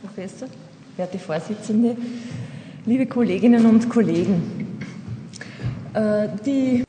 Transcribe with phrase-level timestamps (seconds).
[0.00, 0.48] Professor,
[0.96, 1.94] werte Vorsitzende,
[2.86, 4.78] liebe Kolleginnen und Kollegen.
[5.92, 6.84] Äh, die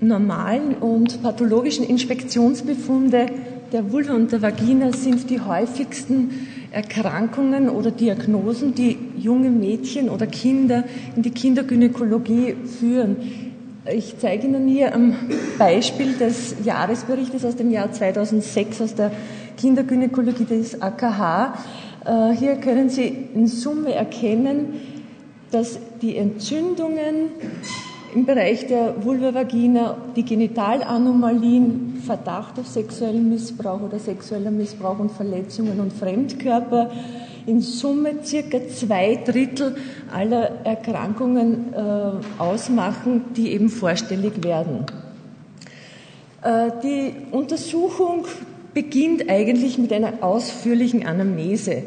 [0.00, 3.26] normalen und pathologischen Inspektionsbefunde
[3.72, 6.30] der Vulva und der Vagina sind die häufigsten
[6.72, 10.84] Erkrankungen oder Diagnosen, die junge Mädchen oder Kinder
[11.16, 13.16] in die Kindergynäkologie führen.
[13.90, 15.14] Ich zeige Ihnen hier am
[15.58, 19.10] Beispiel des Jahresberichtes aus dem Jahr 2006 aus der
[19.56, 21.54] Kindergynäkologie des AKH.
[22.04, 24.80] Äh, hier können Sie in Summe erkennen,
[25.50, 27.30] dass die Entzündungen
[28.14, 35.80] im Bereich der Vulva-Vagina, die Genitalanomalien, Verdacht auf sexuellen Missbrauch oder sexueller Missbrauch und Verletzungen
[35.80, 36.90] und Fremdkörper
[37.46, 39.76] in Summe circa zwei Drittel
[40.12, 44.86] aller Erkrankungen äh, ausmachen, die eben vorstellig werden.
[46.42, 48.26] Äh, die Untersuchung
[48.74, 51.82] beginnt eigentlich mit einer ausführlichen Anamnese.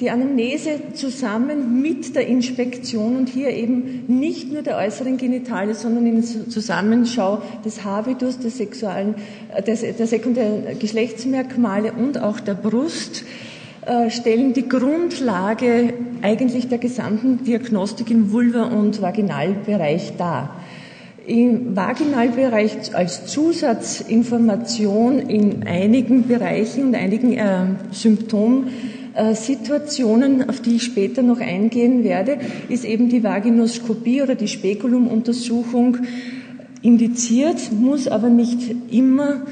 [0.00, 6.06] Die Anamnese zusammen mit der Inspektion und hier eben nicht nur der äußeren Genitale, sondern
[6.06, 9.14] in Zusammenschau des Habitus, des sexuellen,
[9.54, 13.24] äh, des, der sekundären Geschlechtsmerkmale und auch der Brust
[13.86, 15.92] äh, stellen die Grundlage
[16.22, 20.61] eigentlich der gesamten Diagnostik im Vulva- und Vaginalbereich dar.
[21.26, 31.22] Im Vaginalbereich als Zusatzinformation in einigen Bereichen und einigen äh, Symptomsituationen, auf die ich später
[31.22, 35.98] noch eingehen werde, ist eben die Vaginoskopie oder die Spekulumuntersuchung
[36.82, 39.42] indiziert, muss aber nicht immer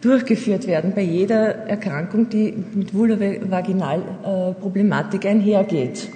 [0.00, 6.08] durchgeführt werden bei jeder Erkrankung, die mit Vulva-Vaginalproblematik einhergeht.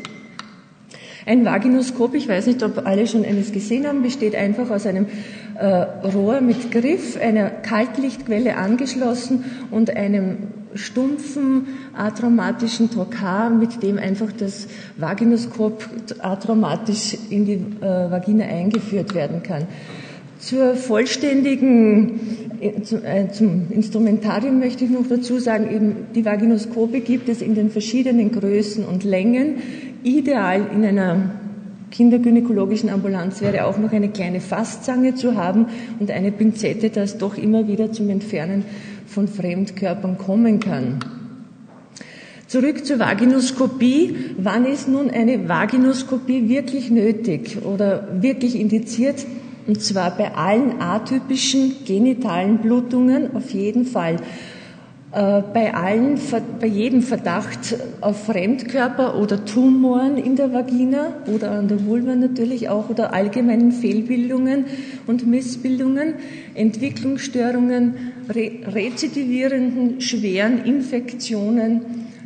[1.26, 5.06] Ein Vaginoskop, ich weiß nicht, ob alle schon eines gesehen haben, besteht einfach aus einem
[5.58, 10.36] äh, Rohr mit Griff, einer Kaltlichtquelle angeschlossen und einem
[10.74, 14.66] stumpfen atraumatischen Trokar, mit dem einfach das
[14.98, 19.66] Vaginoskop atraumatisch in die äh, Vagina eingeführt werden kann.
[20.40, 22.20] Zur vollständigen,
[22.60, 27.54] äh, äh, zum Instrumentarium möchte ich noch dazu sagen, eben die Vaginoskope gibt es in
[27.54, 29.62] den verschiedenen Größen und Längen.
[30.04, 31.30] Ideal in einer
[31.90, 35.66] kindergynäkologischen Ambulanz wäre auch noch eine kleine Fasszange zu haben
[35.98, 38.64] und eine Pinzette, das doch immer wieder zum Entfernen
[39.06, 40.98] von Fremdkörpern kommen kann.
[42.46, 44.14] Zurück zur Vaginoskopie.
[44.38, 49.24] Wann ist nun eine Vaginoskopie wirklich nötig oder wirklich indiziert?
[49.66, 54.16] Und zwar bei allen atypischen genitalen Blutungen auf jeden Fall.
[55.14, 56.18] Äh, bei, allen,
[56.60, 62.68] bei jedem Verdacht auf Fremdkörper oder Tumoren in der Vagina oder an der Vulva natürlich
[62.68, 64.64] auch oder allgemeinen Fehlbildungen
[65.06, 66.14] und Missbildungen,
[66.54, 67.94] Entwicklungsstörungen,
[68.28, 71.82] re rezidivierenden schweren Infektionen,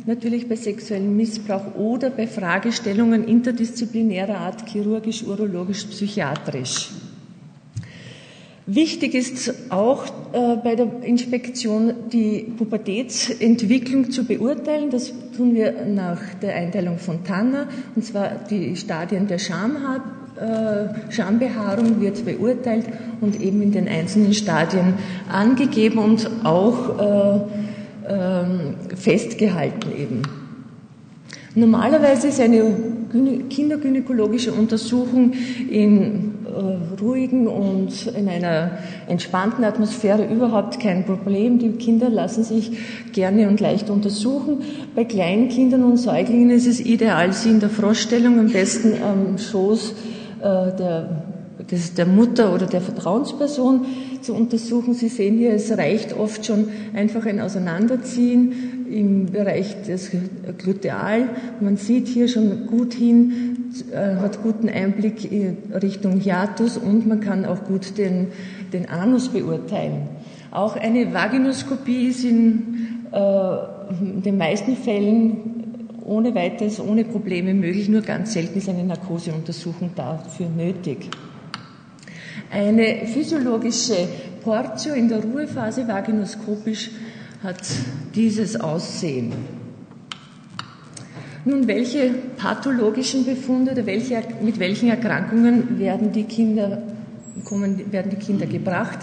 [0.07, 6.89] natürlich bei sexuellem Missbrauch oder bei Fragestellungen interdisziplinärer Art, chirurgisch, urologisch, psychiatrisch.
[8.71, 14.91] Wichtig ist auch äh, bei der Inspektion die Pubertätsentwicklung zu beurteilen.
[14.91, 20.03] Das tun wir nach der Einteilung von Tanner, und zwar die Stadien der Schamhaar,
[20.39, 22.85] äh, Schambehaarung wird beurteilt
[23.21, 24.93] und eben in den einzelnen Stadien
[25.31, 27.47] angegeben und auch
[28.07, 30.21] äh, äh, festgehalten eben.
[31.55, 35.33] Normalerweise ist eine kindergynäkologische Untersuchung
[35.69, 38.71] in äh, ruhigen und in einer
[39.07, 41.59] entspannten Atmosphäre überhaupt kein Problem.
[41.59, 42.71] Die Kinder lassen sich
[43.13, 44.59] gerne und leicht untersuchen.
[44.95, 49.37] Bei kleinen Kindern und Säuglingen ist es ideal, sie in der Froschstellung am besten am
[49.37, 49.93] Schoß
[50.39, 51.23] äh, der,
[51.69, 53.85] des, der Mutter oder der Vertrauensperson
[54.23, 54.93] zu untersuchen.
[54.93, 60.11] Sie sehen hier, es reicht oft schon einfach ein Auseinanderziehen im Bereich des
[60.57, 61.29] Gluteal.
[61.61, 67.19] Man sieht hier schon gut hin, äh, hat guten Einblick in Richtung Hiatus und man
[67.19, 68.27] kann auch gut den,
[68.73, 70.09] den Anus beurteilen.
[70.51, 75.37] Auch eine Vaginoskopie ist in, äh, den meisten Fällen
[76.03, 81.09] ohne weiteres, ohne Probleme möglich, nur ganz selten ist eine Narkoseuntersuchung dafür nötig.
[82.51, 84.07] Eine physiologische
[84.43, 86.89] Portio in der Ruhephase vaginoskopisch
[87.43, 87.61] hat
[88.15, 89.33] dieses Aussehen.
[91.45, 96.81] Nun, welche pathologischen Befunde oder welche, mit welchen Erkrankungen werden die Kinder,
[97.45, 98.99] kommen, werden die Kinder gebracht?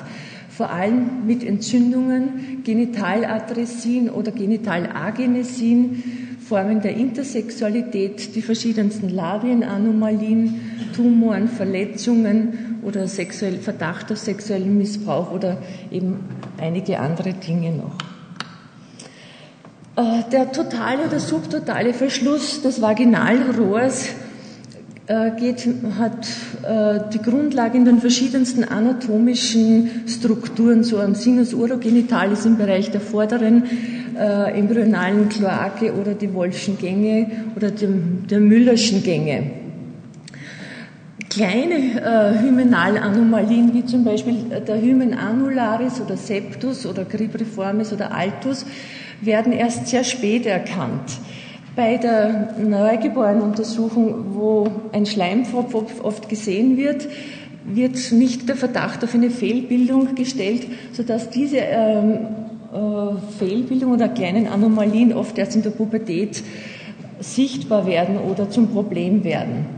[0.51, 6.03] Vor allem mit Entzündungen, Genitaladressin oder Genitalagenesin,
[6.41, 10.61] Formen der Intersexualität, die verschiedensten Labienanomalien,
[10.95, 15.59] Tumoren, Verletzungen oder sexuell, Verdacht auf sexuellen Missbrauch oder
[15.91, 16.21] eben
[16.59, 17.99] einige andere Dinge noch.
[19.97, 24.11] Äh, der totale oder subtotale Verschluss des Vaginalrohrs
[25.09, 25.67] äh, geht,
[25.99, 26.29] hat
[26.63, 33.01] äh, die Grundlage in den verschiedensten anatomischen Strukturen, so am Sinus urogenitalis im Bereich der
[33.01, 33.65] vorderen
[34.17, 39.66] äh, embryonalen Kloake oder die Wolfschen Gänge oder dem, der Müllerschen Gänge.
[41.37, 44.37] Kleine äh, Hymenalanomalien, wie zum Beispiel
[44.67, 48.65] der Hymen annularis oder septus oder cribriformis oder altus,
[49.21, 51.19] werden erst sehr spät erkannt.
[51.77, 57.07] Bei der Neugeborenenuntersuchung, wo ein Schleimpfropf oft gesehen wird,
[57.67, 62.29] wird nicht der Verdacht auf eine Fehlbildung gestellt, sodass diese ähm,
[62.73, 66.43] äh, Fehlbildung oder kleinen Anomalien oft erst in der Pubertät
[67.21, 69.76] sichtbar werden oder zum Problem werden.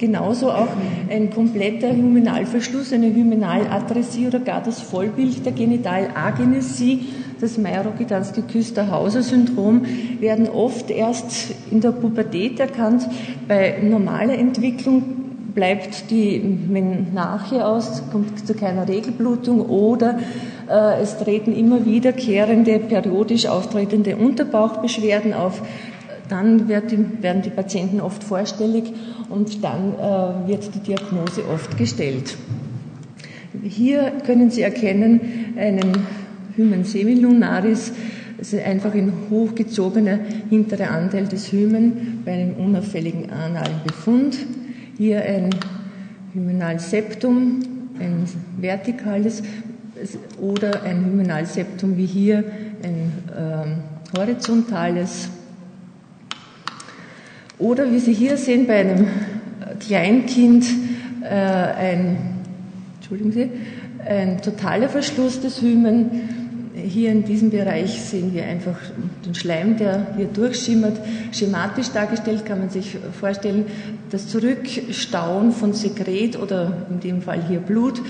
[0.00, 0.68] Genauso auch
[1.10, 7.06] ein kompletter Hymenalverschluss, eine Hymenalatresie oder gar das Vollbild der Genitalagenesie
[7.40, 9.86] das Mairo-Gdanski-Küster-Hauser-Syndrom
[10.20, 13.08] werden oft erst in der Pubertät erkannt.
[13.48, 15.02] Bei normaler Entwicklung
[15.54, 20.18] bleibt die Menarche aus, kommt zu keiner Regelblutung oder
[20.68, 25.62] äh, es treten immer wiederkehrende, periodisch auftretende Unterbauchbeschwerden auf.
[26.30, 28.92] Dann werden die Patienten oft vorstellig
[29.28, 32.36] und dann äh, wird die Diagnose oft gestellt.
[33.64, 35.20] Hier können Sie erkennen
[35.58, 36.06] einen
[36.54, 37.92] Hymen semilunaris,
[38.38, 44.38] also einfach ein hochgezogener hinterer Anteil des Hymen bei einem unauffälligen analen Befund.
[44.96, 45.50] Hier ein
[46.32, 47.60] Hymenalseptum,
[47.98, 48.24] ein
[48.56, 49.42] vertikales
[50.40, 52.44] oder ein Hymenalseptum wie hier
[52.84, 55.28] ein äh, horizontales.
[57.60, 59.06] Oder wie Sie hier sehen bei einem
[59.78, 60.64] Kleinkind
[61.22, 62.16] äh, ein,
[62.96, 63.50] Entschuldigen Sie,
[64.04, 66.40] ein totaler Verschluss des Hymen
[66.74, 68.76] hier in diesem Bereich sehen wir einfach
[69.26, 70.98] den Schleim, der hier durchschimmert.
[71.32, 73.66] Schematisch dargestellt kann man sich vorstellen,
[74.10, 78.00] das Zurückstauen von Sekret oder in dem Fall hier Blut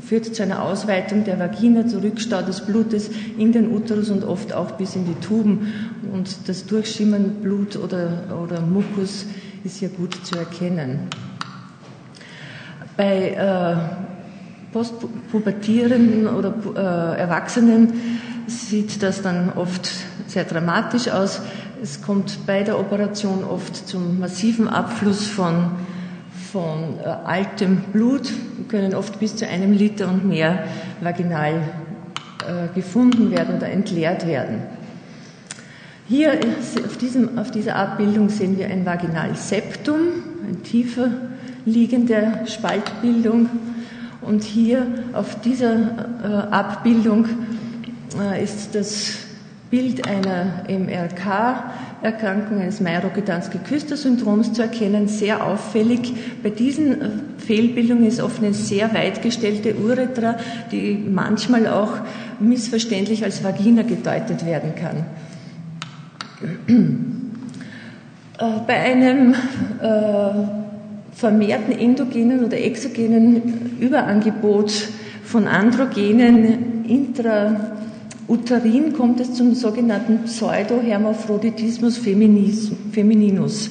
[0.00, 4.72] führt zu einer Ausweitung der Vagina, Zurückstau des Blutes in den Uterus und oft auch
[4.72, 5.72] bis in die Tuben.
[6.12, 9.26] Und das Durchschimmern Blut oder, oder Mukus
[9.64, 11.08] ist hier gut zu erkennen.
[12.96, 16.54] Bei äh, Postpubertierenden oder
[17.16, 17.92] äh, Erwachsenen
[18.46, 19.90] sieht das dann oft
[20.26, 21.40] sehr dramatisch aus.
[21.82, 25.72] Es kommt bei der Operation oft zum massiven Abfluss von,
[26.52, 28.30] von äh, altem Blut.
[28.56, 30.64] Wir können oft bis zu einem Liter und mehr
[31.00, 34.62] vaginal äh, gefunden werden oder entleert werden.
[36.10, 36.32] Hier
[36.84, 40.00] auf, diesem, auf dieser Abbildung sehen wir ein Vaginalseptum,
[40.44, 41.08] eine tiefer
[41.64, 43.48] liegende Spaltbildung
[44.20, 47.28] und hier auf dieser äh, Abbildung
[48.20, 49.18] äh, ist das
[49.70, 56.12] Bild einer MRK-Erkrankung, eines Mairo-Gedanski-Küster-Syndroms zu erkennen, sehr auffällig.
[56.42, 57.08] Bei diesen äh,
[57.38, 60.38] Fehlbildungen ist oft eine sehr weit gestellte Uretra,
[60.72, 61.92] die manchmal auch
[62.40, 65.06] missverständlich als Vagina gedeutet werden kann.
[66.42, 66.46] Äh,
[68.66, 69.36] bei einem äh,
[71.12, 74.72] vermehrten endogenen oder exogenen Überangebot
[75.24, 83.68] von Androgenen intrauterin kommt es zum sogenannten Pseudohermaphroditismus femininus.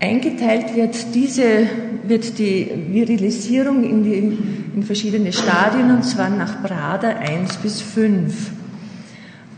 [0.00, 1.68] Eingeteilt wird diese,
[2.06, 4.36] wird die Virilisierung in, die,
[4.74, 8.50] in verschiedene Stadien und zwar nach Prada 1 bis 5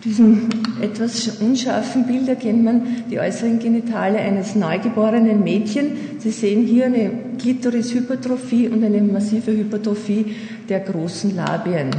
[0.04, 0.48] diesem
[0.80, 5.96] etwas unscharfen Bild erkennt man die äußeren Genitale eines neugeborenen Mädchen.
[6.18, 10.36] Sie sehen hier eine Klitorishypertrophie und eine massive Hypertrophie
[10.68, 11.90] der großen Labien.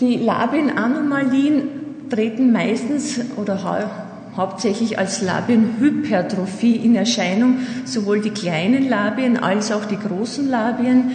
[0.00, 1.62] Die Labienanomalien
[2.10, 3.90] treten meistens oder hau
[4.36, 7.60] hauptsächlich als Labienhypertrophie in Erscheinung.
[7.86, 11.12] Sowohl die kleinen Labien als auch die großen Labien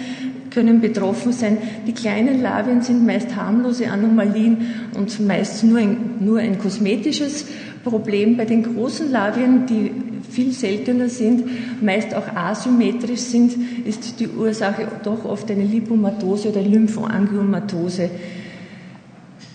[0.52, 1.58] können betroffen sein.
[1.88, 4.58] Die kleinen Labien sind meist harmlose Anomalien
[4.96, 7.46] und meist nur ein, nur ein kosmetisches
[7.84, 8.38] Problem.
[8.38, 9.92] Bei den großen Labien, die
[10.30, 13.56] viel seltener sind, meist auch asymmetrisch sind,
[13.86, 18.10] ist die Ursache doch oft eine Lipomatose oder Lymphangiomatose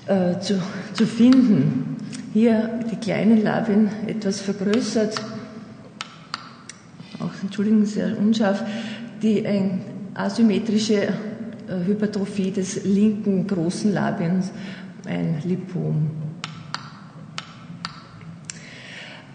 [0.07, 0.61] äh, zu,
[0.93, 1.97] zu finden.
[2.33, 5.15] Hier die kleinen Labien etwas vergrößert,
[7.19, 8.63] auch, Entschuldigung, sehr unscharf,
[9.23, 9.81] die ein
[10.17, 11.09] asymmetrische äh,
[11.87, 14.51] Hypertrophie des linken großen Labiens,
[15.07, 16.11] ein Lipom.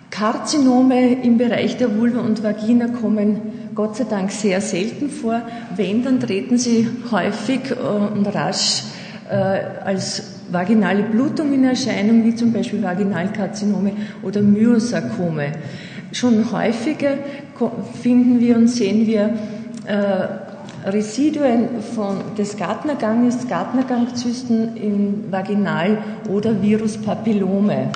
[0.09, 3.41] Karzinome im Bereich der Vulva und Vagina kommen
[3.73, 5.41] Gott sei Dank sehr selten vor.
[5.75, 8.83] Wenn, dann treten sie häufig äh, und rasch
[9.29, 15.53] äh, als vaginale Blutung in Erscheinung, wie zum Beispiel Vaginalkarzinome oder Myosarkome.
[16.11, 17.17] Schon häufiger
[18.01, 19.33] finden wir und sehen wir
[20.85, 25.97] Residuen von, des Gartnerganges, Gartnergangzysten in Vaginal-
[26.29, 27.89] oder Viruspapillome.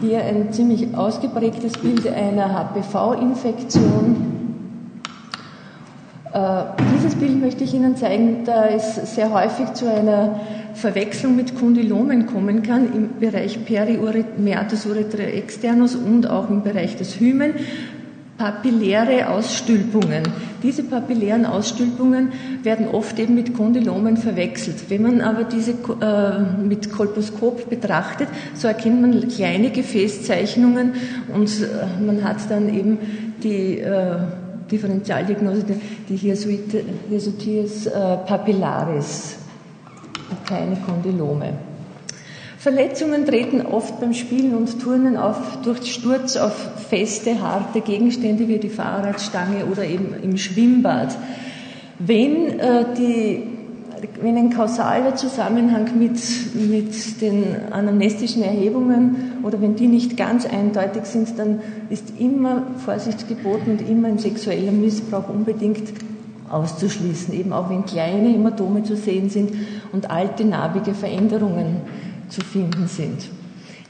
[0.00, 4.34] Hier ein ziemlich ausgeprägtes Bild einer HPV-Infektion.
[6.32, 6.64] Äh,
[6.96, 10.40] dieses Bild möchte ich Ihnen zeigen, da es sehr häufig zu einer
[10.74, 17.54] Verwechslung mit Kondylomen kommen kann im Bereich urethra externus und auch im Bereich des Hymen
[18.38, 20.24] papilläre Ausstülpungen.
[20.62, 24.88] Diese papillären Ausstülpungen werden oft eben mit Kondylomen verwechselt.
[24.88, 30.94] Wenn man aber diese äh, mit Kolposkop betrachtet, so erkennt man kleine Gefäßzeichnungen
[31.32, 32.98] und äh, man hat dann eben
[33.42, 34.16] die äh,
[34.70, 35.64] Differentialdiagnose,
[36.08, 39.36] die Hirsutis äh, papillaris,
[40.48, 41.52] keine Kondylome.
[42.64, 46.54] Verletzungen treten oft beim Spielen und Turnen auf durch Sturz auf
[46.88, 51.14] feste, harte Gegenstände wie die Fahrradstange oder eben im Schwimmbad.
[51.98, 53.42] Wenn, äh, die,
[54.22, 56.18] wenn ein kausaler Zusammenhang mit,
[56.54, 63.28] mit den anamnestischen Erhebungen oder wenn die nicht ganz eindeutig sind, dann ist immer Vorsicht
[63.28, 65.82] geboten und immer ein sexueller Missbrauch unbedingt
[66.50, 69.52] auszuschließen, eben auch wenn kleine Hämatome zu sehen sind
[69.92, 71.82] und alte narbige Veränderungen
[72.34, 73.30] zu finden sind.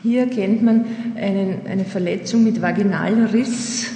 [0.03, 0.85] Hier kennt man
[1.17, 3.91] einen, eine Verletzung mit Vaginalriss.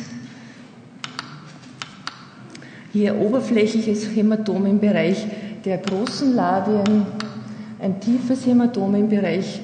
[2.93, 5.27] Hier oberflächliches Hämatom im Bereich
[5.67, 7.07] der großen Labien,
[7.79, 9.61] ein tiefes Hämatom im Bereich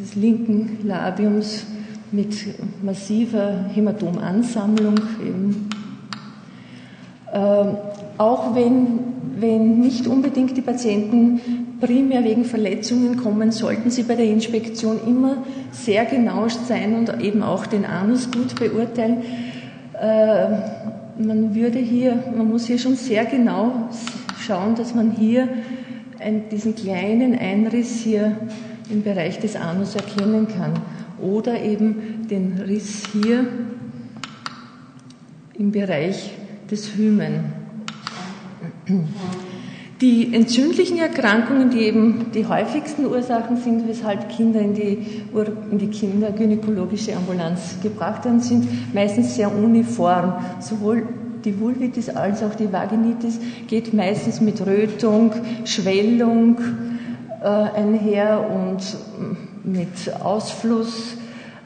[0.00, 1.64] des linken Labiums
[2.10, 2.34] mit
[2.82, 4.96] massiver Hämatomansammlung.
[5.24, 5.68] Eben.
[7.32, 7.76] Ähm,
[8.18, 8.98] auch wenn,
[9.38, 15.44] wenn nicht unbedingt die Patienten primär wegen Verletzungen kommen, sollten Sie bei der Inspektion immer
[15.72, 19.22] sehr genau sein und eben auch den Anus gut beurteilen.
[20.00, 20.46] Äh,
[21.18, 23.88] man würde hier, man muss hier schon sehr genau
[24.40, 25.48] schauen, dass man hier
[26.50, 28.36] diesen kleinen Einriss hier
[28.90, 30.72] im Bereich des Anus erkennen kann.
[31.20, 33.46] Oder eben den Riss hier
[35.56, 36.32] im Bereich
[36.70, 37.52] des Hymen.
[40.00, 45.22] Die entzündlichen Erkrankungen, die eben die häufigsten Ursachen sind, weshalb Kinder in die,
[45.70, 50.34] in die kindergynäkologische Ambulanz gebracht werden, sind meistens sehr uniform.
[50.58, 51.06] Sowohl
[51.44, 55.32] die Vulvitis als auch die Vaginitis geht meistens mit Rötung,
[55.64, 56.58] Schwellung
[57.40, 58.82] äh, einher und
[59.62, 61.16] mit Ausfluss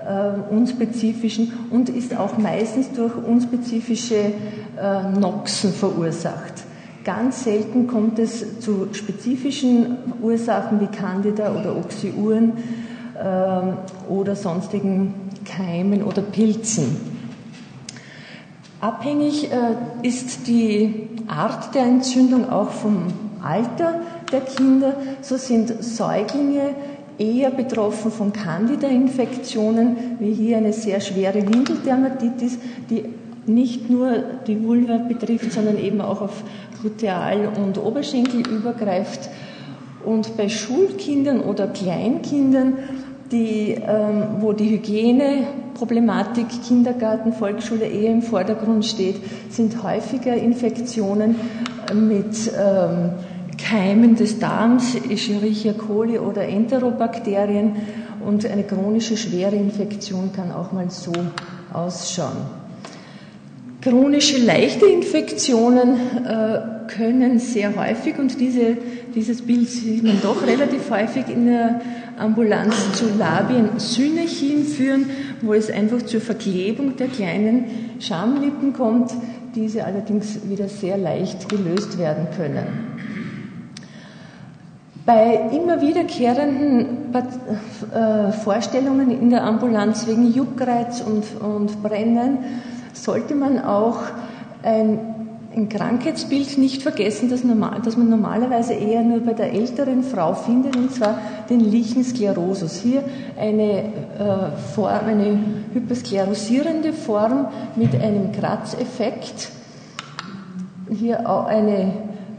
[0.07, 4.33] äh, unspezifischen und ist auch meistens durch unspezifische
[4.81, 6.68] äh, Noxen verursacht.
[7.09, 12.53] Ganz selten kommt es zu spezifischen Ursachen wie Candida oder Oxyuren
[13.15, 17.01] äh, oder sonstigen Keimen oder Pilzen.
[18.83, 23.05] Abhängig äh, ist die Art der Entzündung auch vom
[23.43, 24.93] Alter der Kinder.
[25.23, 26.75] So sind Säuglinge
[27.17, 32.59] eher betroffen von Candida-Infektionen, wie hier eine sehr schwere Windeldermatitis,
[32.91, 33.05] die
[33.49, 34.13] nicht nur
[34.47, 36.43] die Vulva betrifft, sondern eben auch auf
[36.81, 39.29] Gluteal- und Oberschenkel übergreift.
[40.05, 42.75] Und bei Schulkindern oder Kleinkindern,
[43.33, 49.17] die, ähm, wo die Hygieneproblematik Kindergarten, Volksschule eher im Vordergrund steht,
[49.51, 51.37] sind häufiger Infektionen
[51.93, 53.11] mit ähm,
[53.59, 57.77] Keimen des Darms, Escherichia coli oder Enterobakterien
[58.25, 61.13] und eine chronische schwere Infektion kann auch mal so
[61.73, 62.68] ausschauen.
[63.81, 65.95] Chronische leichte Infektionen
[66.25, 66.59] äh,
[66.89, 68.77] können sehr häufig, und diese,
[69.15, 71.81] dieses Bild sieht man doch relativ häufig in der
[72.19, 75.07] Ambulanz zu Labien-Synechien führen,
[75.43, 77.67] wo es einfach zur Verklebung der kleinen
[78.01, 79.13] Schamlippen kommt,
[79.55, 82.67] diese allerdings wieder sehr leicht gelöst werden können.
[85.07, 92.39] Bei immer wiederkehrenden äh, Vorstellungen in der Ambulanz wegen Juckreiz und, und Brennen
[93.03, 93.99] sollte man auch
[94.63, 94.99] ein,
[95.55, 100.35] ein Krankheitsbild nicht vergessen, das, normal, das, man normalerweise eher nur bei der älteren Frau
[100.35, 102.77] findet, und zwar den Lichensklerosus.
[102.77, 103.03] Hier
[103.39, 105.39] eine, äh, Form, eine
[105.73, 109.51] hypersklerosierende Form mit einem Kratzeffekt.
[110.91, 111.93] Hier auch eine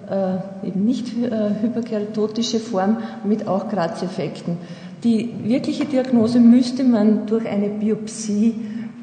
[0.10, 4.58] äh, eben nicht äh, hyperkeratotische Form mit auch Kratzeffekten.
[5.04, 8.56] Die wirkliche Diagnose müsste man durch eine Biopsie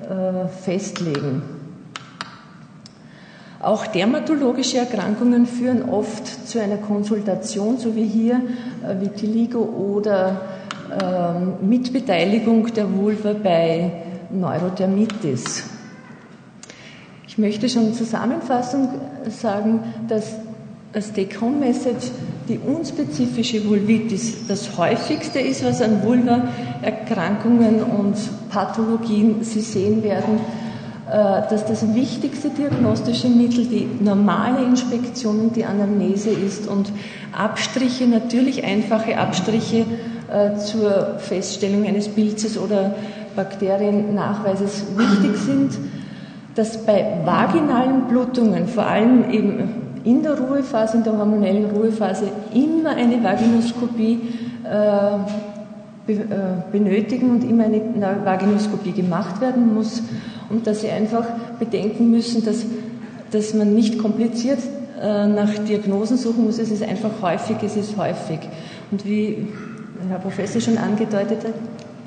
[0.03, 1.43] äh, festlegen.
[3.61, 8.41] Auch dermatologische Erkrankungen führen oft zu einer Konsultation, so wie hier
[8.87, 10.41] äh, Vitiligo oder
[11.03, 13.91] ähm, Mitbeteiligung der Vulva bei
[14.31, 15.65] Neurodermitis.
[17.27, 18.89] Ich möchte schon Zusammenfassung
[19.29, 20.37] sagen, dass
[20.93, 22.11] das Take-Home-Message
[22.49, 28.15] die unspezifische Vulvitis das häufigste ist, was an Vulva-Erkrankungen und
[28.51, 30.41] Pathologien Sie sehen werden,
[31.11, 36.93] äh, dass das wichtigste diagnostische Mittel die normale Inspektion und die Anamnese ist und
[37.37, 39.85] Abstriche, natürlich einfache Abstriche
[40.29, 42.95] äh, zur Feststellung eines Pilzes oder
[43.35, 45.79] Bakteriennachweises wichtig sind,
[46.55, 52.91] dass bei vaginalen Blutungen, vor allem eben in der Ruhephase, in der hormonellen Ruhephase, immer
[52.91, 54.21] eine Vaginoskopie
[54.65, 55.17] äh,
[56.13, 56.23] äh,
[56.71, 57.81] benötigen und immer eine
[58.25, 60.03] Vaginoskopie gemacht werden muss
[60.49, 61.25] und dass sie einfach
[61.59, 62.65] bedenken müssen, dass,
[63.33, 64.61] dass man nicht kompliziert
[65.03, 68.39] äh, nach Diagnosen suchen muss, es ist einfach häufig, es ist häufig.
[68.93, 69.49] Und wie
[70.09, 71.55] Herr Professor schon angedeutet hat,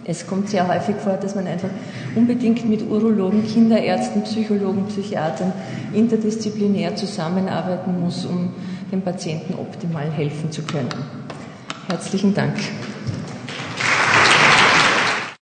[0.09, 1.69] es kommt sehr häufig vor, dass man einfach
[2.15, 5.53] unbedingt mit Urologen, Kinderärzten, Psychologen, Psychiatern
[5.93, 8.51] interdisziplinär zusammenarbeiten muss, um
[8.91, 10.89] dem Patienten optimal helfen zu können.
[11.87, 12.55] Herzlichen Dank.